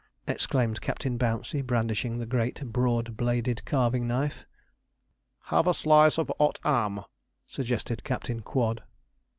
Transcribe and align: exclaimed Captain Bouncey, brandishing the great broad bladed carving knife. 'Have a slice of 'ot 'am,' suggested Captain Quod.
exclaimed 0.27 0.81
Captain 0.81 1.15
Bouncey, 1.15 1.61
brandishing 1.61 2.17
the 2.17 2.25
great 2.25 2.65
broad 2.65 3.15
bladed 3.15 3.63
carving 3.65 4.07
knife. 4.07 4.47
'Have 5.43 5.67
a 5.67 5.75
slice 5.75 6.17
of 6.17 6.31
'ot 6.39 6.57
'am,' 6.65 7.03
suggested 7.45 8.03
Captain 8.03 8.39
Quod. 8.39 8.81